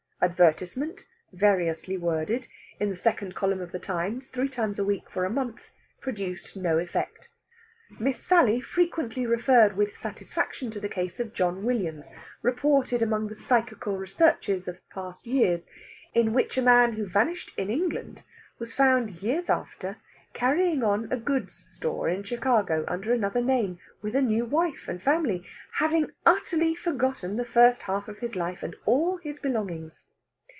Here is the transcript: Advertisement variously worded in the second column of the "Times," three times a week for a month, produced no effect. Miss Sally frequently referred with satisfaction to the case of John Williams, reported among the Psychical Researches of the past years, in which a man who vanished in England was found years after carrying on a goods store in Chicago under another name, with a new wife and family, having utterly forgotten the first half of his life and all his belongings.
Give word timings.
Advertisement 0.23 1.07
variously 1.33 1.97
worded 1.97 2.45
in 2.79 2.91
the 2.91 2.95
second 2.95 3.33
column 3.33 3.59
of 3.59 3.71
the 3.71 3.79
"Times," 3.79 4.27
three 4.27 4.47
times 4.49 4.77
a 4.77 4.85
week 4.85 5.09
for 5.09 5.25
a 5.25 5.31
month, 5.31 5.71
produced 5.99 6.55
no 6.55 6.77
effect. 6.77 7.29
Miss 7.99 8.19
Sally 8.23 8.61
frequently 8.61 9.25
referred 9.25 9.75
with 9.75 9.97
satisfaction 9.97 10.69
to 10.69 10.79
the 10.79 10.87
case 10.87 11.19
of 11.19 11.33
John 11.33 11.63
Williams, 11.63 12.11
reported 12.43 13.01
among 13.01 13.29
the 13.29 13.33
Psychical 13.35 13.97
Researches 13.97 14.67
of 14.67 14.75
the 14.75 14.93
past 14.93 15.25
years, 15.25 15.67
in 16.13 16.33
which 16.33 16.55
a 16.55 16.61
man 16.61 16.93
who 16.93 17.07
vanished 17.07 17.51
in 17.57 17.71
England 17.71 18.21
was 18.59 18.75
found 18.75 19.23
years 19.23 19.49
after 19.49 19.97
carrying 20.35 20.83
on 20.83 21.11
a 21.11 21.17
goods 21.17 21.55
store 21.67 22.07
in 22.07 22.21
Chicago 22.21 22.85
under 22.87 23.11
another 23.11 23.41
name, 23.41 23.79
with 24.03 24.15
a 24.15 24.21
new 24.21 24.45
wife 24.45 24.87
and 24.87 25.01
family, 25.01 25.43
having 25.77 26.11
utterly 26.27 26.75
forgotten 26.75 27.37
the 27.37 27.43
first 27.45 27.81
half 27.83 28.07
of 28.07 28.19
his 28.19 28.35
life 28.35 28.61
and 28.61 28.75
all 28.85 29.17
his 29.17 29.39
belongings. 29.39 30.05